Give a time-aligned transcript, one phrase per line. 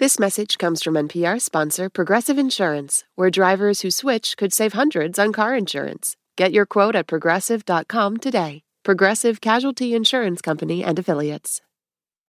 [0.00, 5.18] This message comes from NPR sponsor Progressive Insurance, where drivers who switch could save hundreds
[5.18, 6.16] on car insurance.
[6.38, 8.62] Get your quote at progressive.com today.
[8.82, 11.60] Progressive Casualty Insurance Company and Affiliates.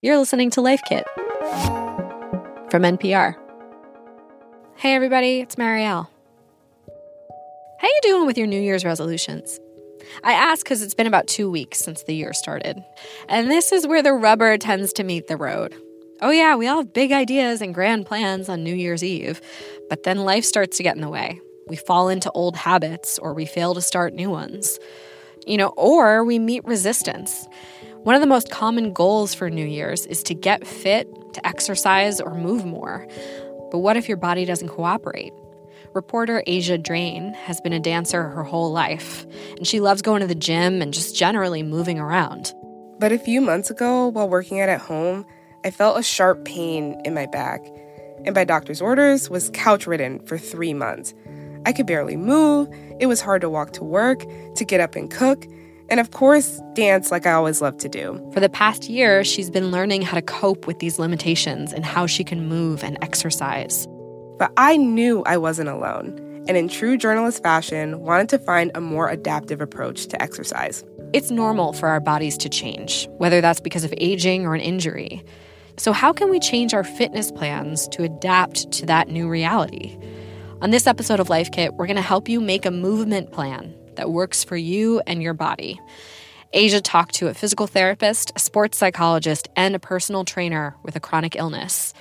[0.03, 1.07] You're listening to Life Kit
[2.71, 3.35] from NPR.
[4.77, 6.09] Hey everybody, it's Marielle.
[7.79, 9.59] How you doing with your New Year's resolutions?
[10.23, 12.85] I ask because it's been about two weeks since the year started.
[13.27, 15.75] And this is where the rubber tends to meet the road.
[16.25, 19.43] Oh, yeah, we all have big ideas and grand plans on New Year's Eve,
[19.91, 21.39] but then life starts to get in the way.
[21.69, 24.79] We fall into old habits or we fail to start new ones.
[25.47, 27.47] You know, or we meet resistance.
[28.05, 32.23] One of the most common goals for New Year's is to get fit, to exercise,
[32.23, 33.07] or move more.
[33.71, 35.35] But what if your body doesn't cooperate?
[35.93, 39.27] Reporter Asia Drain has been a dancer her whole life,
[39.59, 42.55] and she loves going to the gym and just generally moving around.
[42.99, 45.27] But a few months ago, while working out at home,
[45.65, 47.65] I felt a sharp pain in my back,
[48.27, 51.15] and by doctor's orders, was couch ridden for three months.
[51.65, 52.69] I could barely move,
[53.01, 54.23] it was hard to walk to work,
[54.57, 55.47] to get up and cook,
[55.89, 58.31] and of course, dance like I always loved to do.
[58.35, 62.07] For the past year, she's been learning how to cope with these limitations and how
[62.07, 63.89] she can move and exercise.
[64.39, 68.83] But I knew I wasn't alone, and in true journalist fashion, wanted to find a
[68.83, 70.85] more adaptive approach to exercise.
[71.15, 75.25] It's normal for our bodies to change, whether that's because of aging or an injury.
[75.77, 79.99] So, how can we change our fitness plans to adapt to that new reality?
[80.63, 83.75] On this episode of Life Kit, we're going to help you make a movement plan
[83.97, 85.81] that works for you and your body.
[86.53, 91.01] Asia talked to a physical therapist, a sports psychologist, and a personal trainer with a
[91.01, 91.93] chronic illness,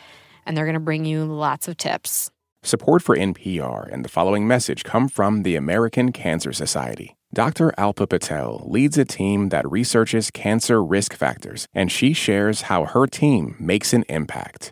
[0.45, 2.29] and they're going to bring you lots of tips.
[2.61, 7.15] Support for NPR and the following message come from the American Cancer Society.
[7.33, 7.73] Dr.
[7.79, 13.07] Alpa Patel leads a team that researches cancer risk factors, and she shares how her
[13.07, 14.71] team makes an impact.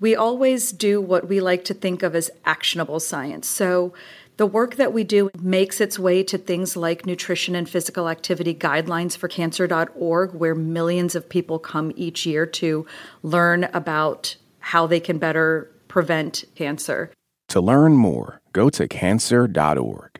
[0.00, 3.46] We always do what we like to think of as actionable science.
[3.46, 3.94] So,
[4.38, 8.54] the work that we do makes its way to things like nutrition and physical activity
[8.54, 12.86] guidelines for cancer.org, where millions of people come each year to
[13.22, 17.12] learn about how they can better prevent cancer.
[17.50, 20.19] To learn more, go to cancer.org.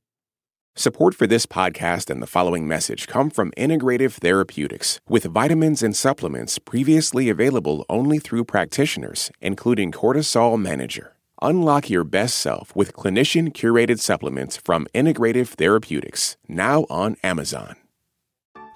[0.75, 5.93] Support for this podcast and the following message come from Integrative Therapeutics, with vitamins and
[5.93, 11.17] supplements previously available only through practitioners, including Cortisol Manager.
[11.41, 17.75] Unlock your best self with clinician curated supplements from Integrative Therapeutics, now on Amazon.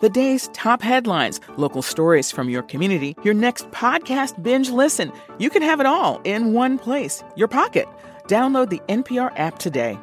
[0.02, 5.14] The day's top headlines, local stories from your community, your next podcast binge listen.
[5.40, 7.88] You can have it all in one place, your pocket.
[8.28, 9.98] Download the NPR app today.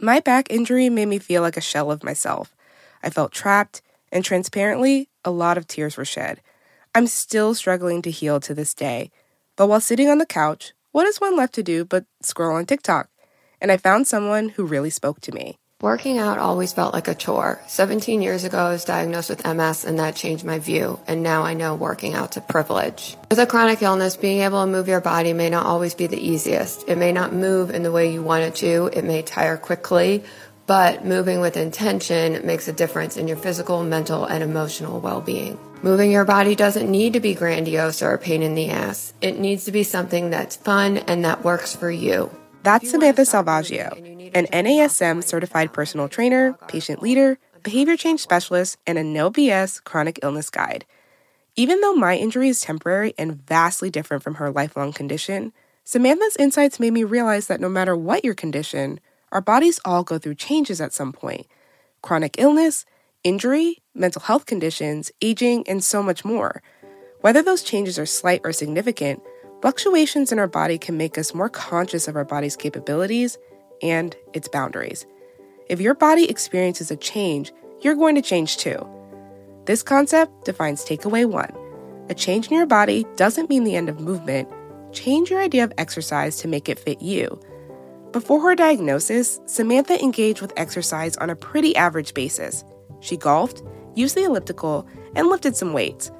[0.00, 2.54] My back injury made me feel like a shell of myself.
[3.02, 3.80] I felt trapped,
[4.12, 6.42] and transparently, a lot of tears were shed.
[6.94, 9.10] I'm still struggling to heal to this day.
[9.56, 12.66] But while sitting on the couch, what is one left to do but scroll on
[12.66, 13.08] TikTok?
[13.58, 15.58] And I found someone who really spoke to me.
[15.82, 17.60] Working out always felt like a chore.
[17.66, 20.98] 17 years ago, I was diagnosed with MS and that changed my view.
[21.06, 23.14] And now I know working out's a privilege.
[23.28, 26.18] With a chronic illness, being able to move your body may not always be the
[26.18, 26.88] easiest.
[26.88, 28.88] It may not move in the way you want it to.
[28.94, 30.24] It may tire quickly,
[30.66, 35.58] but moving with intention makes a difference in your physical, mental, and emotional well-being.
[35.82, 39.12] Moving your body doesn't need to be grandiose or a pain in the ass.
[39.20, 42.30] It needs to be something that's fun and that works for you.
[42.66, 43.92] That's Samantha Salvaggio,
[44.34, 50.18] an NASM certified personal trainer, patient leader, behavior change specialist, and a no BS chronic
[50.24, 50.84] illness guide.
[51.54, 55.52] Even though my injury is temporary and vastly different from her lifelong condition,
[55.84, 58.98] Samantha's insights made me realize that no matter what your condition,
[59.30, 61.46] our bodies all go through changes at some point
[62.02, 62.84] chronic illness,
[63.22, 66.64] injury, mental health conditions, aging, and so much more.
[67.20, 69.22] Whether those changes are slight or significant,
[69.66, 73.36] Fluctuations in our body can make us more conscious of our body's capabilities
[73.82, 75.04] and its boundaries.
[75.68, 78.78] If your body experiences a change, you're going to change too.
[79.64, 81.50] This concept defines takeaway one.
[82.08, 84.48] A change in your body doesn't mean the end of movement.
[84.92, 87.40] Change your idea of exercise to make it fit you.
[88.12, 92.62] Before her diagnosis, Samantha engaged with exercise on a pretty average basis.
[93.00, 93.64] She golfed,
[93.96, 94.86] used the elliptical,
[95.16, 96.12] and lifted some weights.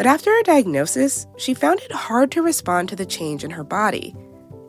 [0.00, 3.62] But after her diagnosis, she found it hard to respond to the change in her
[3.62, 4.16] body.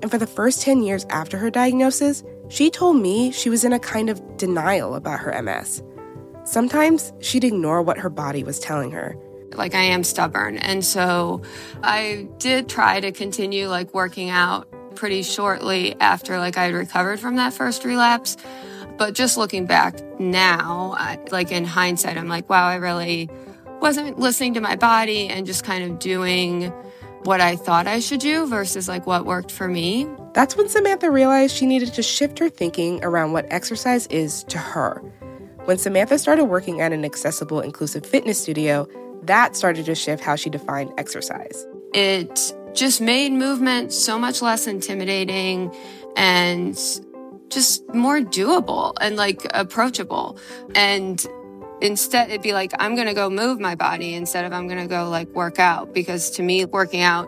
[0.02, 3.72] And for the first 10 years after her diagnosis, she told me she was in
[3.72, 5.84] a kind of denial about her MS.
[6.44, 9.16] Sometimes she'd ignore what her body was telling her.
[9.54, 10.58] Like I am stubborn.
[10.58, 11.42] And so
[11.82, 17.22] I did try to continue like working out pretty shortly after like I had recovered
[17.22, 18.36] from that first relapse.
[18.98, 23.30] But just looking back now, I, like in hindsight, I'm like, wow, I really
[23.82, 26.72] wasn't listening to my body and just kind of doing
[27.24, 30.08] what I thought I should do versus like what worked for me.
[30.34, 34.58] That's when Samantha realized she needed to shift her thinking around what exercise is to
[34.58, 35.00] her.
[35.66, 38.88] When Samantha started working at an accessible, inclusive fitness studio,
[39.24, 41.68] that started to shift how she defined exercise.
[41.94, 45.74] It just made movement so much less intimidating
[46.16, 46.76] and
[47.50, 50.40] just more doable and like approachable.
[50.74, 51.24] And
[51.82, 54.80] instead, it'd be like, I'm going to go move my body instead of I'm going
[54.80, 55.94] to go like work out.
[55.94, 57.28] Because to me, working out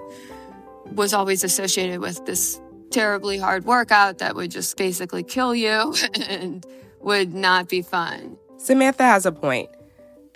[0.91, 2.59] was always associated with this
[2.91, 5.95] terribly hard workout that would just basically kill you
[6.29, 6.65] and
[7.01, 8.37] would not be fun.
[8.57, 9.69] Samantha has a point.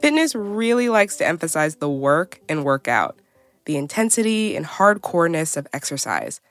[0.01, 3.19] Fitness really likes to emphasize the work and workout,
[3.65, 6.41] the intensity and hardcoreness of exercise.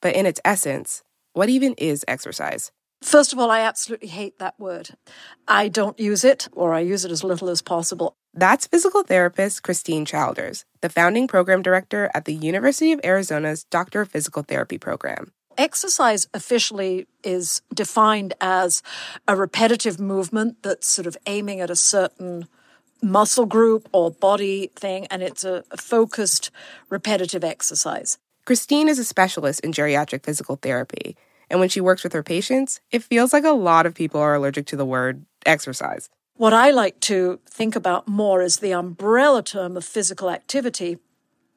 [0.00, 1.02] But in its essence,
[1.32, 2.72] what even is exercise?
[3.06, 4.90] First of all, I absolutely hate that word.
[5.46, 8.16] I don't use it, or I use it as little as possible.
[8.34, 14.00] That's physical therapist Christine Childers, the founding program director at the University of Arizona's Doctor
[14.00, 15.30] of Physical Therapy program.
[15.56, 18.82] Exercise officially is defined as
[19.28, 22.48] a repetitive movement that's sort of aiming at a certain
[23.00, 26.50] muscle group or body thing, and it's a, focused,
[26.90, 28.18] repetitive exercise.
[28.44, 31.16] Christine is a specialist in geriatric physical therapy,
[31.50, 34.34] and when she works with her patients, it feels like a lot of people are
[34.34, 36.08] allergic to the word exercise.
[36.34, 40.98] What I like to think about more is the umbrella term of physical activity.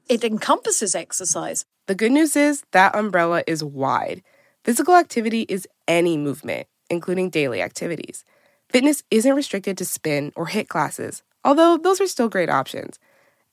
[0.07, 1.65] It encompasses exercise.
[1.87, 4.23] The good news is that umbrella is wide.
[4.63, 8.23] Physical activity is any movement, including daily activities.
[8.69, 12.99] Fitness isn't restricted to spin or HIIT classes, although those are still great options.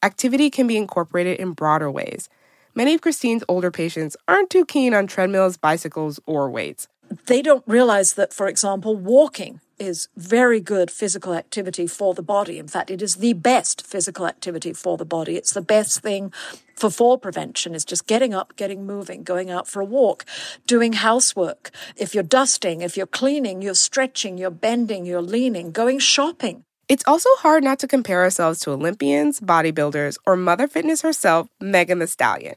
[0.02, 2.28] Activity can be incorporated in broader ways.
[2.76, 6.88] Many of Christine's older patients aren't too keen on treadmills, bicycles, or weights.
[7.24, 12.58] They don't realize that, for example, walking is very good physical activity for the body.
[12.58, 15.36] In fact, it is the best physical activity for the body.
[15.36, 16.34] It's the best thing
[16.74, 20.26] for fall prevention is just getting up, getting moving, going out for a walk,
[20.66, 21.70] doing housework.
[21.96, 26.64] If you're dusting, if you're cleaning, you're stretching, you're bending, you're leaning, going shopping.
[26.88, 32.00] It's also hard not to compare ourselves to Olympians, bodybuilders, or Mother Fitness herself, Megan
[32.00, 32.54] Thee Stallion.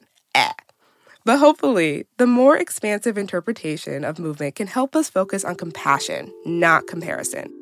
[1.26, 6.88] But hopefully, the more expansive interpretation of movement can help us focus on compassion, not
[6.88, 7.54] comparison.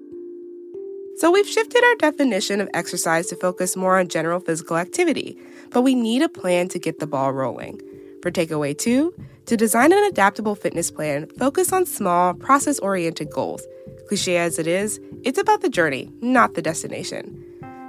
[1.18, 5.38] So, we've shifted our definition of exercise to focus more on general physical activity,
[5.71, 7.81] but we need a plan to get the ball rolling.
[8.21, 9.13] For takeaway two,
[9.48, 13.65] to design an adaptable fitness plan, focus on small, process oriented goals.
[14.07, 17.44] Cliche as it is, it's about the journey, not the destination.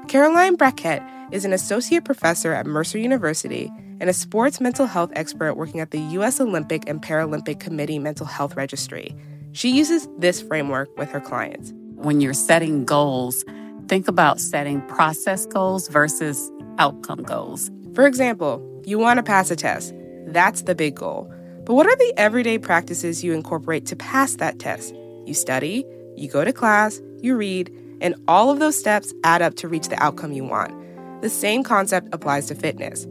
[0.09, 3.71] Caroline Brackett is an associate professor at Mercer University
[4.01, 6.41] and a sports mental health expert working at the U.S.
[6.41, 9.15] Olympic and Paralympic Committee Mental Health Registry.
[9.53, 11.73] She uses this framework with her clients.
[11.97, 13.45] When you're setting goals,
[13.89, 17.71] think about setting process goals versus outcome goals.
[17.95, 19.93] For example, you want to pass a test.
[20.27, 21.33] That's the big goal.
[21.65, 24.95] But what are the everyday practices you incorporate to pass that test?
[25.27, 25.85] You study,
[26.17, 27.71] you go to class, you read,
[28.01, 30.73] and all of those steps add up to reach the outcome you want.
[31.21, 33.07] The same concept applies to fitness.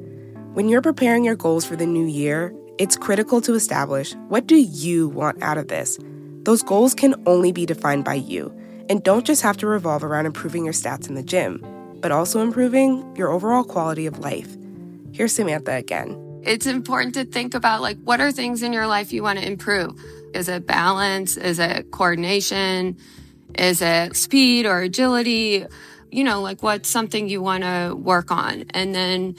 [0.58, 4.56] When you're preparing your goals for the new year, it's critical to establish what do
[4.56, 6.00] you want out of this?
[6.46, 8.52] Those goals can only be defined by you
[8.90, 11.64] and don't just have to revolve around improving your stats in the gym,
[12.02, 14.58] but also improving your overall quality of life.
[15.12, 16.42] Here's Samantha again.
[16.44, 19.46] It's important to think about like what are things in your life you want to
[19.46, 20.04] improve?
[20.34, 21.38] Is it balance?
[21.38, 22.98] Is it coordination?
[23.60, 25.68] Is it speed or agility?
[26.12, 28.66] You know, like what's something you want to work on?
[28.72, 29.36] And then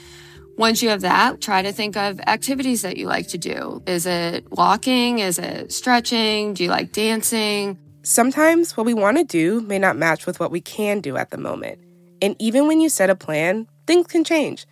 [0.59, 3.81] once you have that, try to think of activities that you like to do.
[3.87, 5.19] Is it walking?
[5.19, 6.53] Is it stretching?
[6.53, 7.77] Do you like dancing?
[8.03, 11.29] Sometimes what we want to do may not match with what we can do at
[11.31, 11.79] the moment.
[12.21, 14.65] And even when you set a plan, things can change.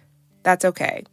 [0.44, 1.06] That's okay.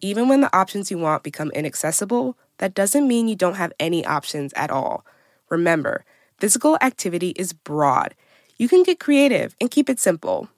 [0.00, 4.06] Even when the options you want become inaccessible, that doesn't mean you don't have any
[4.06, 5.04] options at all.
[5.50, 6.04] Remember,
[6.38, 8.14] physical activity is broad.
[8.56, 10.48] You can get creative and keep it simple.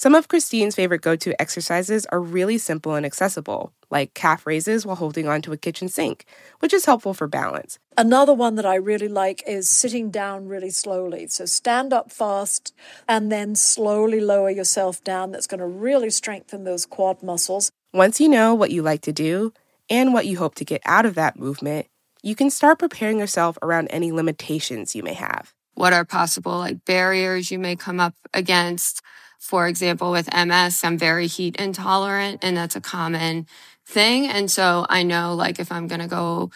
[0.00, 4.86] Some of Christine's favorite go to exercises are really simple and accessible, like calf raises
[4.86, 6.24] while holding onto a kitchen sink,
[6.60, 7.78] which is helpful for balance.
[7.98, 11.26] Another one that I really like is sitting down really slowly.
[11.26, 12.74] So stand up fast
[13.06, 15.32] and then slowly lower yourself down.
[15.32, 17.70] That's going to really strengthen those quad muscles.
[17.92, 19.52] Once you know what you like to do
[19.90, 21.88] and what you hope to get out of that movement,
[22.22, 25.52] you can start preparing yourself around any limitations you may have.
[25.74, 29.02] What are possible like barriers you may come up against?
[29.40, 33.46] For example, with MS, I'm very heat intolerant and that's a common
[33.86, 34.28] thing.
[34.28, 36.50] And so I know like if I'm going to go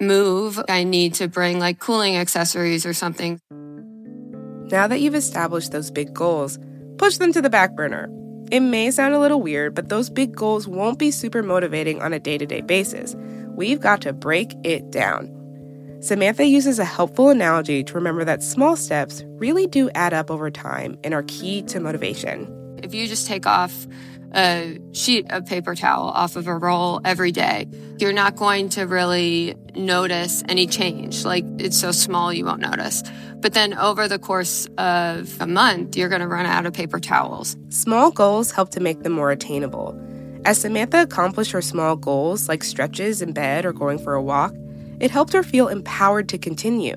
[0.00, 3.40] move, I need to bring like cooling accessories or something.
[4.70, 6.58] Now that you've established those big goals,
[6.96, 8.08] push them to the back burner.
[8.52, 12.12] It may sound a little weird, but those big goals won't be super motivating on
[12.12, 13.16] a day to day basis.
[13.56, 15.35] We've got to break it down.
[16.06, 20.52] Samantha uses a helpful analogy to remember that small steps really do add up over
[20.52, 22.78] time and are key to motivation.
[22.80, 23.88] If you just take off
[24.32, 27.66] a sheet of paper towel off of a roll every day,
[27.98, 31.24] you're not going to really notice any change.
[31.24, 33.02] Like it's so small, you won't notice.
[33.38, 37.00] But then over the course of a month, you're going to run out of paper
[37.00, 37.56] towels.
[37.70, 40.00] Small goals help to make them more attainable.
[40.44, 44.54] As Samantha accomplished her small goals, like stretches in bed or going for a walk,
[45.00, 46.96] it helped her feel empowered to continue.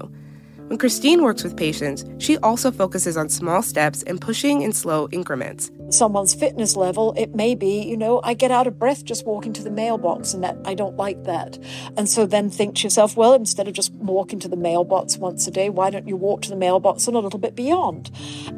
[0.70, 5.10] When Christine works with patients, she also focuses on small steps and pushing in slow
[5.12, 5.72] increments.
[5.90, 9.52] Someone's fitness level, it may be, you know, I get out of breath just walking
[9.54, 11.58] to the mailbox and that I don't like that.
[11.98, 15.48] And so then think to yourself, well, instead of just walking to the mailbox once
[15.48, 18.12] a day, why don't you walk to the mailbox and a little bit beyond?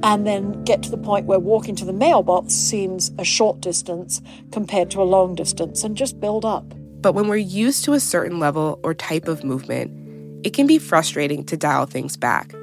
[0.04, 4.22] And then get to the point where walking to the mailbox seems a short distance
[4.52, 6.74] compared to a long distance and just build up.
[7.02, 9.92] But when we're used to a certain level or type of movement,
[10.46, 12.54] it can be frustrating to dial things back.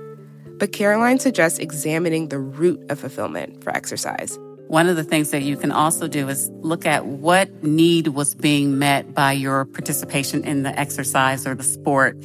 [0.58, 4.38] But Caroline suggests examining the root of fulfillment for exercise.
[4.68, 8.34] One of the things that you can also do is look at what need was
[8.34, 12.16] being met by your participation in the exercise or the sport,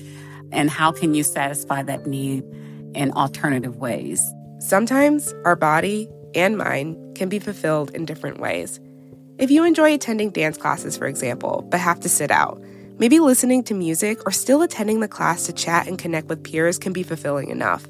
[0.51, 2.43] and how can you satisfy that need
[2.93, 4.21] in alternative ways.
[4.59, 8.79] Sometimes our body and mind can be fulfilled in different ways.
[9.37, 12.61] If you enjoy attending dance classes, for example, but have to sit out,
[12.99, 16.77] Maybe listening to music or still attending the class to chat and connect with peers
[16.77, 17.87] can be fulfilling enough.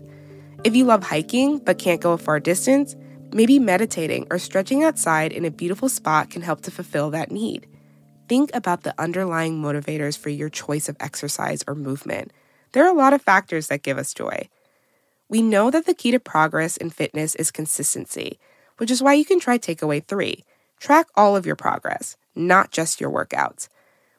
[0.64, 2.96] If you love hiking but can't go a far distance,
[3.34, 7.68] maybe meditating or stretching outside in a beautiful spot can help to fulfill that need.
[8.30, 12.32] Think about the underlying motivators for your choice of exercise or movement.
[12.72, 14.48] There are a lot of factors that give us joy.
[15.28, 18.40] We know that the key to progress in fitness is consistency,
[18.78, 20.46] which is why you can try takeaway three.
[20.84, 23.70] Track all of your progress, not just your workouts.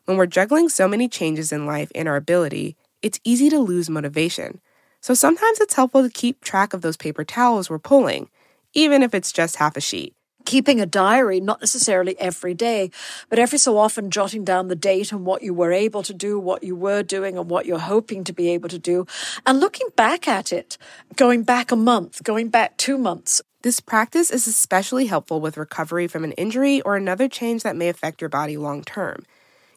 [0.06, 3.90] When we're juggling so many changes in life and our ability, it's easy to lose
[3.90, 4.62] motivation.
[5.02, 8.30] So sometimes it's helpful to keep track of those paper towels we're pulling,
[8.72, 10.14] even if it's just half a sheet.
[10.44, 12.90] Keeping a diary, not necessarily every day,
[13.28, 16.38] but every so often jotting down the date and what you were able to do,
[16.38, 19.06] what you were doing, and what you're hoping to be able to do,
[19.46, 20.76] and looking back at it,
[21.16, 23.40] going back a month, going back two months.
[23.62, 27.88] This practice is especially helpful with recovery from an injury or another change that may
[27.88, 29.24] affect your body long term.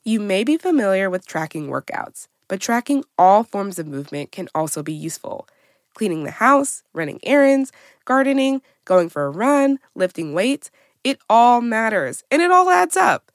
[0.04, 4.84] You may be familiar with tracking workouts, but tracking all forms of movement can also
[4.84, 5.48] be useful.
[5.98, 7.72] Cleaning the house, running errands,
[8.06, 10.70] gardening, going for a run, lifting weights,
[11.04, 13.32] it all matters and it all adds up.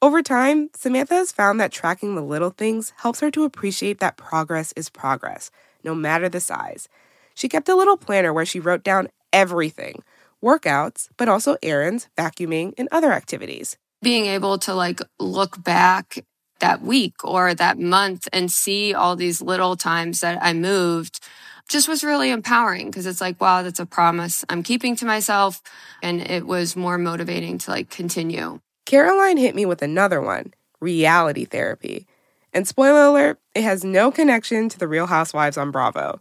[0.00, 4.16] Over time, Samantha has found that tracking the little things helps her to appreciate that
[4.16, 5.50] progress is progress,
[5.82, 6.88] no matter the size.
[7.34, 10.04] She kept a little planner where she wrote down everything
[10.40, 16.24] workouts, but also errands, vacuuming, and other activities being able to like look back
[16.60, 21.18] that week or that month and see all these little times that I moved
[21.68, 25.62] just was really empowering because it's like, wow, that's a promise I'm keeping to myself.
[26.02, 28.60] And it was more motivating to like continue.
[28.84, 32.06] Caroline hit me with another one reality therapy.
[32.52, 36.20] And spoiler alert, it has no connection to the Real Housewives on Bravo.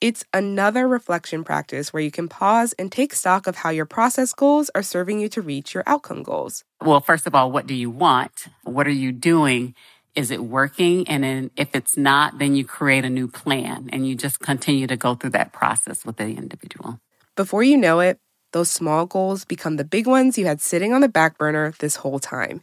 [0.00, 4.34] It's another reflection practice where you can pause and take stock of how your process
[4.34, 6.64] goals are serving you to reach your outcome goals.
[6.82, 8.48] Well, first of all, what do you want?
[8.64, 9.74] What are you doing?
[10.14, 11.08] Is it working?
[11.08, 14.86] And then if it's not, then you create a new plan and you just continue
[14.86, 17.00] to go through that process with the individual.
[17.36, 18.20] Before you know it,
[18.52, 21.96] those small goals become the big ones you had sitting on the back burner this
[21.96, 22.62] whole time.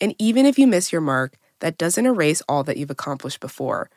[0.00, 3.88] And even if you miss your mark, that doesn't erase all that you've accomplished before.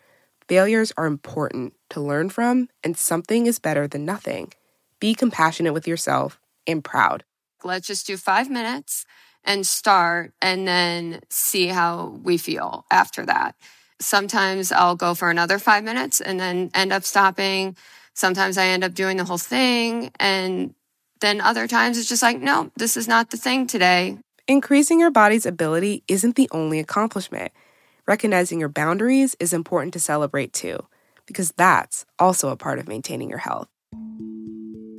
[0.47, 4.53] Failures are important to learn from, and something is better than nothing.
[4.99, 7.25] Be compassionate with yourself and proud.
[7.63, 9.05] Let's just do five minutes
[9.45, 13.55] and start, and then see how we feel after that.
[14.01, 17.77] Sometimes I'll go for another five minutes and then end up stopping.
[18.13, 20.11] Sometimes I end up doing the whole thing.
[20.19, 20.73] And
[21.21, 24.17] then other times it's just like, no, this is not the thing today.
[24.47, 27.51] Increasing your body's ability isn't the only accomplishment.
[28.05, 30.85] Recognizing your boundaries is important to celebrate too,
[31.25, 33.67] because that's also a part of maintaining your health.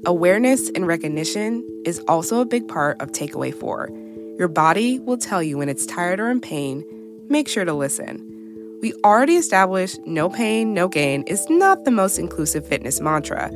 [0.05, 3.91] Awareness and recognition is also a big part of takeaway four.
[4.39, 6.85] Your body will tell you when it's tired or in pain.
[7.29, 8.23] Make sure to listen.
[8.83, 13.51] We already established no pain, no gain is not the most inclusive fitness mantra,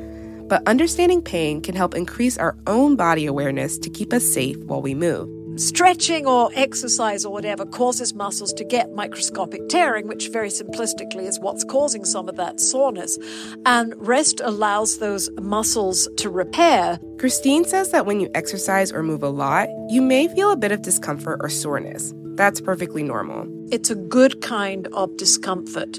[0.48, 4.80] but understanding pain can help increase our own body awareness to keep us safe while
[4.80, 5.28] we move.
[5.60, 11.38] Stretching or exercise or whatever causes muscles to get microscopic tearing, which very simplistically is
[11.38, 13.18] what's causing some of that soreness.
[13.66, 16.98] And rest allows those muscles to repair.
[17.18, 20.72] Christine says that when you exercise or move a lot, you may feel a bit
[20.72, 22.14] of discomfort or soreness.
[22.36, 23.46] That's perfectly normal.
[23.70, 25.98] It's a good kind of discomfort.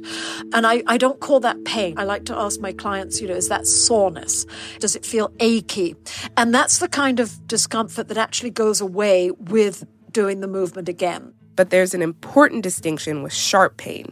[0.54, 1.98] And I, I don't call that pain.
[1.98, 4.46] I like to ask my clients, you know, is that soreness?
[4.80, 5.96] Does it feel achy?
[6.38, 11.34] And that's the kind of discomfort that actually goes away with doing the movement again.
[11.56, 14.12] But there's an important distinction with sharp pain,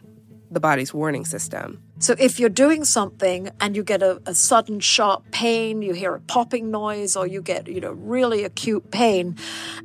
[0.51, 1.81] the body's warning system.
[1.99, 6.15] So if you're doing something and you get a, a, sudden sharp pain, you hear
[6.15, 9.35] a popping noise, or you get, you know, really acute pain,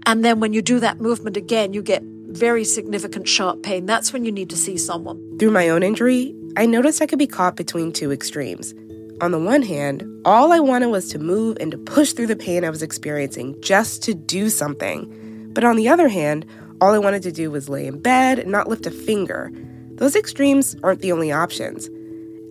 [0.06, 2.04] and then when you do that movement again, you get
[2.34, 5.38] very significant sharp pain, that's when you need to see someone.
[5.38, 8.74] Through my own injury, I noticed I could be caught between two extremes.
[9.20, 12.36] On the one hand, all I wanted was to move and to push through the
[12.36, 15.52] pain I was experiencing just to do something.
[15.52, 16.44] But on the other hand,
[16.80, 19.52] all I wanted to do was lay in bed and not lift a finger.
[19.94, 21.88] Those extremes aren't the only options.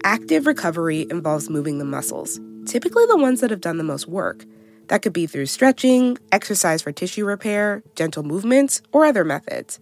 [0.06, 4.46] Active recovery involves moving the muscles, typically the ones that have done the most work.
[4.88, 9.80] That could be through stretching, exercise for tissue repair, gentle movements, or other methods.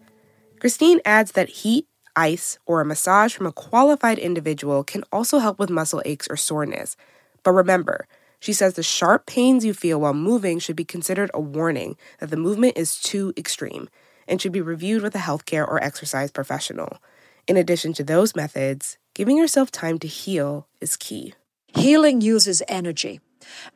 [0.59, 5.57] Christine adds that heat, ice, or a massage from a qualified individual can also help
[5.57, 6.95] with muscle aches or soreness.
[7.43, 8.07] But remember,
[8.39, 12.29] she says the sharp pains you feel while moving should be considered a warning that
[12.29, 13.89] the movement is too extreme
[14.27, 16.97] and should be reviewed with a healthcare or exercise professional.
[17.47, 21.33] In addition to those methods, giving yourself time to heal is key.
[21.67, 23.19] Healing uses energy.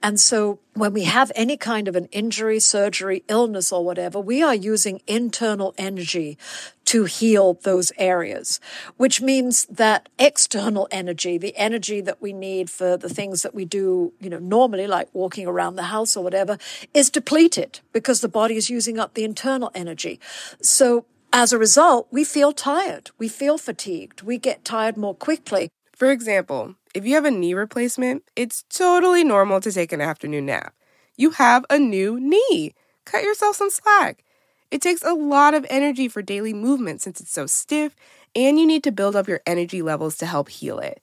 [0.01, 4.44] And so when we have any kind of an injury, surgery, illness, or whatever, we
[4.44, 6.38] are using internal energy
[6.86, 8.60] to heal those areas,
[8.98, 13.65] which means that external energy, the energy that we need for the things that we
[13.65, 16.57] do, you know, normally, like walking around the house or whatever,
[16.94, 20.20] is depleted because the body is using up the internal energy.
[20.61, 23.11] So as a result, we feel tired.
[23.18, 24.22] We feel fatigued.
[24.22, 25.70] We get tired more quickly.
[25.96, 30.48] For example, if you have a knee replacement, it's totally normal to take an afternoon
[30.48, 30.74] nap.
[31.16, 32.75] You have a new knee.
[33.05, 34.25] Cut yourself some slack.
[34.72, 37.96] It takes a lot of energy for daily movement since it's so stiff,
[38.36, 41.01] and you need to build up your energy levels to help heal it.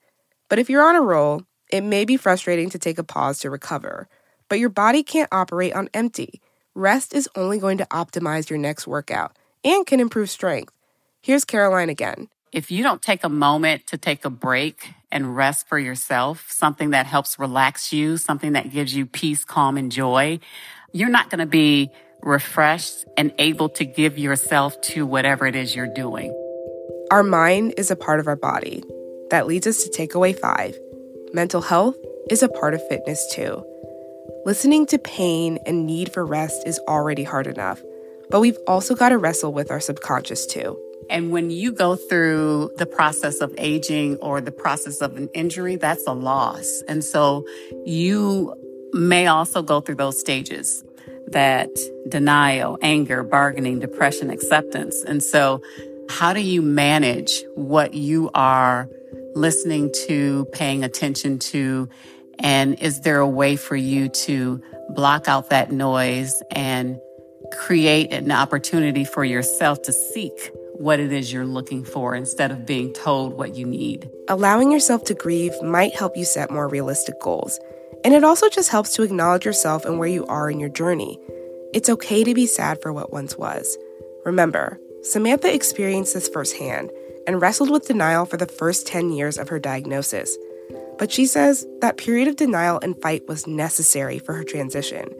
[0.51, 3.51] But if you're on a roll, it may be frustrating to take a pause to
[3.51, 4.09] recover.
[4.51, 6.43] But your body can't operate on empty.
[6.75, 10.75] Rest is only going to optimize your next workout and can improve strength.
[11.23, 12.29] Here's Caroline again.
[12.53, 16.91] If you don't take a moment to take a break and rest for yourself, something
[16.91, 20.39] that helps relax you, something that gives you peace, calm, and joy,
[20.93, 25.75] you're not going to be refreshed and able to give yourself to whatever it is
[25.75, 26.31] you're doing.
[27.11, 28.85] Our mind is a part of our body.
[29.31, 30.77] That leads us to takeaway five.
[31.33, 31.97] Mental health
[32.29, 33.65] is a part of fitness too.
[34.45, 37.81] Listening to pain and need for rest is already hard enough,
[38.29, 40.79] but we've also got to wrestle with our subconscious too.
[41.13, 45.77] And when you go through the process of aging or the process of an injury,
[45.77, 46.83] that's a loss.
[46.89, 47.47] And so
[47.85, 48.55] you
[48.95, 50.83] may also go through those stages
[51.29, 51.69] that
[52.09, 55.05] denial, anger, bargaining, depression, acceptance.
[55.05, 55.63] And so
[56.09, 58.89] how do you manage what you are
[59.35, 61.91] listening to, paying attention to?
[62.39, 64.63] And is there a way for you to
[64.95, 66.99] block out that noise and
[67.53, 72.67] create an opportunity for yourself to seek what it is you're looking for instead of
[72.67, 74.11] being told what you need.
[74.27, 77.61] Allowing yourself to grieve might help you set more realistic goals.
[78.05, 81.21] And it also just helps to acknowledge yourself and where you are in your journey.
[81.73, 83.79] It's okay to be sad for what once was.
[84.25, 86.91] Remember, Samantha experienced this firsthand
[87.29, 90.37] and wrestled with denial for the first 10 years of her diagnosis.
[90.99, 95.15] But she says that period of denial and fight was necessary for her transition.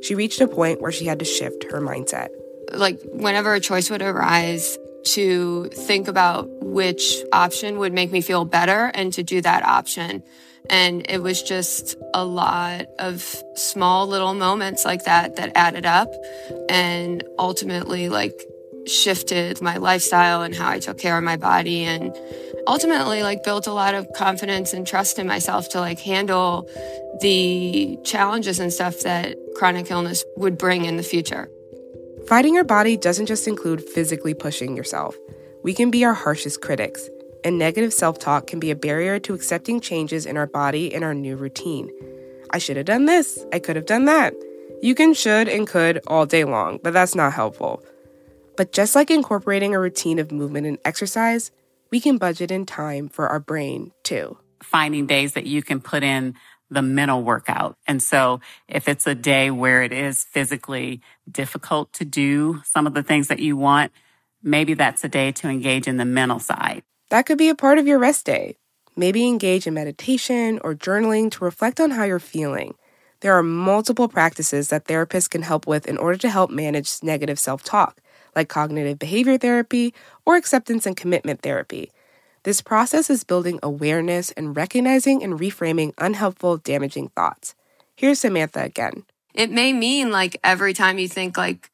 [0.00, 2.28] She reached a point where she had to shift her mindset.
[2.72, 8.44] Like, whenever a choice would arise, to think about which option would make me feel
[8.44, 10.22] better and to do that option.
[10.70, 13.22] And it was just a lot of
[13.54, 16.12] small little moments like that that added up
[16.68, 18.48] and ultimately like
[18.86, 22.14] shifted my lifestyle and how I took care of my body and
[22.66, 26.68] ultimately like built a lot of confidence and trust in myself to like handle
[27.20, 31.48] the challenges and stuff that chronic illness would bring in the future.
[32.26, 35.16] Fighting your body doesn't just include physically pushing yourself.
[35.64, 37.08] We can be our harshest critics,
[37.44, 41.04] and negative self talk can be a barrier to accepting changes in our body and
[41.04, 41.90] our new routine.
[42.50, 44.34] I should have done this, I could have done that.
[44.82, 47.82] You can should and could all day long, but that's not helpful.
[48.56, 51.50] But just like incorporating a routine of movement and exercise,
[51.90, 54.38] we can budget in time for our brain too.
[54.62, 56.34] Finding days that you can put in
[56.72, 57.76] the mental workout.
[57.86, 62.94] And so if it's a day where it is physically difficult to do some of
[62.94, 63.92] the things that you want,
[64.42, 66.82] maybe that's a day to engage in the mental side.
[67.10, 68.56] That could be a part of your rest day.
[68.96, 72.74] Maybe engage in meditation or journaling to reflect on how you're feeling.
[73.20, 77.38] There are multiple practices that therapists can help with in order to help manage negative
[77.38, 78.00] self talk,
[78.34, 79.94] like cognitive behavior therapy
[80.26, 81.92] or acceptance and commitment therapy.
[82.44, 87.54] This process is building awareness and recognizing and reframing unhelpful, damaging thoughts.
[87.94, 89.04] Here's Samantha again.
[89.32, 91.70] It may mean like every time you think like,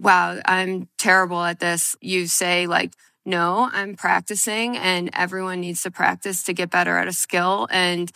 [0.00, 2.92] wow, I'm terrible at this, you say like,
[3.26, 7.68] no, I'm practicing and everyone needs to practice to get better at a skill.
[7.70, 8.10] And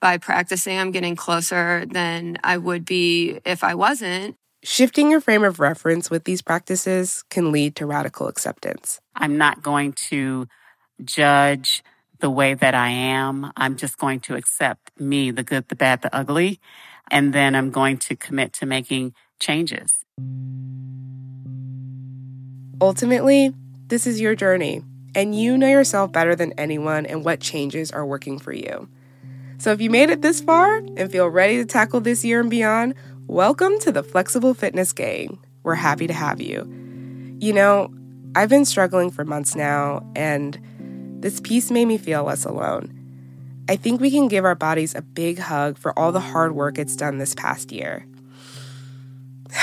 [0.00, 4.36] by practicing, I'm getting closer than I would be if I wasn't.
[4.62, 9.00] Shifting your frame of reference with these practices can lead to radical acceptance.
[9.16, 10.46] I'm not going to
[11.04, 11.82] judge
[12.20, 13.52] the way that I am.
[13.56, 16.60] I'm just going to accept me, the good, the bad, the ugly.
[17.10, 20.04] And then I'm going to commit to making changes.
[22.80, 23.52] Ultimately,
[23.88, 24.82] this is your journey,
[25.14, 28.88] and you know yourself better than anyone and what changes are working for you.
[29.58, 32.48] So if you made it this far and feel ready to tackle this year and
[32.48, 32.94] beyond,
[33.26, 35.38] welcome to the Flexible Fitness Gang.
[35.62, 36.66] We're happy to have you.
[37.40, 37.92] You know,
[38.34, 40.58] I've been struggling for months now, and
[41.20, 42.96] this piece made me feel less alone.
[43.68, 46.78] I think we can give our bodies a big hug for all the hard work
[46.78, 48.04] it's done this past year.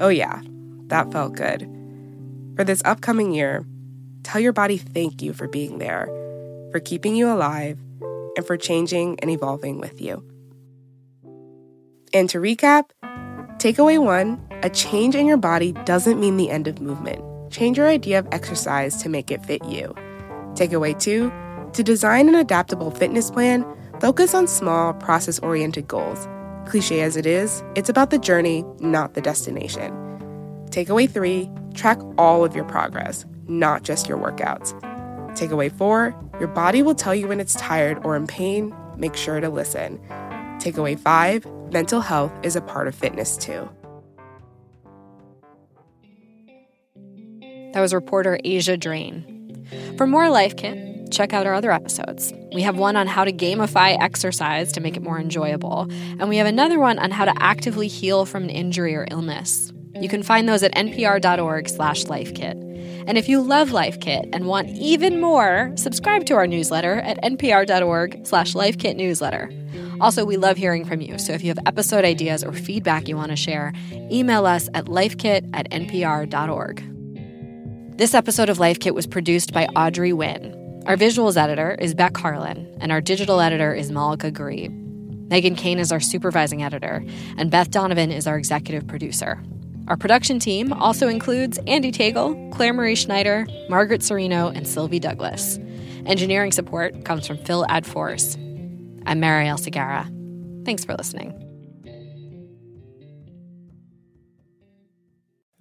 [0.00, 0.40] oh, yeah,
[0.88, 1.62] that felt good.
[2.56, 3.64] For this upcoming year,
[4.22, 6.06] tell your body thank you for being there,
[6.72, 7.78] for keeping you alive,
[8.36, 10.24] and for changing and evolving with you.
[12.12, 12.90] And to recap,
[13.58, 17.22] takeaway one a change in your body doesn't mean the end of movement.
[17.52, 19.94] Change your idea of exercise to make it fit you.
[20.56, 21.30] Takeaway two
[21.74, 23.64] to design an adaptable fitness plan,
[24.00, 26.26] focus on small, process oriented goals.
[26.66, 29.92] Cliche as it is, it's about the journey, not the destination.
[30.70, 34.72] Takeaway three track all of your progress, not just your workouts.
[35.36, 38.74] Takeaway four your body will tell you when it's tired or in pain.
[38.96, 39.98] Make sure to listen.
[40.58, 43.68] Takeaway five mental health is a part of fitness too.
[47.72, 49.35] That was reporter Asia Drain.
[49.96, 52.32] For more Life Kit, check out our other episodes.
[52.52, 56.38] We have one on how to gamify exercise to make it more enjoyable, and we
[56.38, 59.72] have another one on how to actively heal from an injury or illness.
[60.00, 62.62] You can find those at npr.org/lifekit.
[63.08, 67.22] And if you love Life Kit and want even more, subscribe to our newsletter at
[67.22, 70.00] npr.org/lifekitnewsletter.
[70.00, 71.18] Also, we love hearing from you.
[71.18, 73.72] So if you have episode ideas or feedback you want to share,
[74.10, 76.95] email us at lifekit at npr.org.
[77.96, 80.82] This episode of Life Kit was produced by Audrey Nguyen.
[80.84, 85.28] Our visuals editor is Beck Harlan, and our digital editor is Malika Gharib.
[85.28, 87.02] Meghan Keane is our supervising editor,
[87.38, 89.42] and Beth Donovan is our executive producer.
[89.88, 95.56] Our production team also includes Andy Tagle, Claire Marie Schneider, Margaret Cirino, and Sylvie Douglis.
[96.06, 98.34] Engineering support comes from Phil Adforce.
[99.06, 100.04] I'm Marielle Segarra.
[100.66, 101.45] Thanks for listening.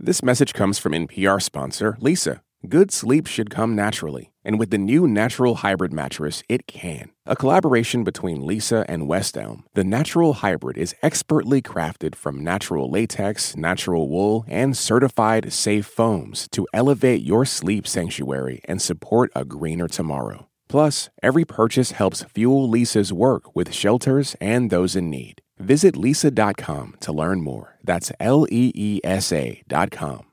[0.06, 2.42] This message comes from NPR sponsor Leesa.
[2.70, 7.10] Good sleep should come naturally, and with the new Natural Hybrid mattress, it can.
[7.26, 12.88] A collaboration between Leesa and West Elm, the Natural Hybrid is expertly crafted from natural
[12.88, 19.44] latex, natural wool, and certified safe foams to elevate your sleep sanctuary and support a
[19.44, 20.48] greener tomorrow.
[20.70, 25.42] Plus, every purchase helps fuel Leesa's work with shelters and those in need.
[25.58, 27.78] Visit leesa.com to learn more.
[27.84, 30.26] That's L E E S A.com.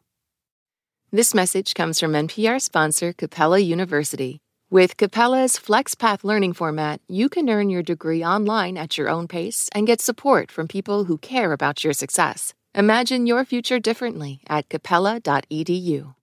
[1.10, 4.38] This message comes from NPR sponsor Capella University.
[4.70, 9.68] With Capella's FlexPath learning format, you can earn your degree online at your own pace
[9.74, 12.54] and get support from people who care about your success.
[12.74, 16.14] Imagine your future differently at capella.edu.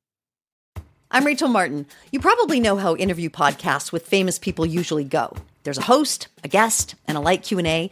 [1.11, 1.85] I'm Rachel Martin.
[2.11, 5.35] You probably know how interview podcasts with famous people usually go.
[5.63, 7.91] There's a host, a guest, and a light Q&A.